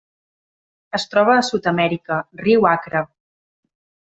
[0.99, 3.07] Es troba a Sud-amèrica: riu Acre.